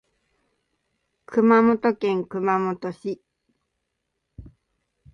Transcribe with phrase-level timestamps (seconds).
[1.27, 3.21] 熊本県熊本市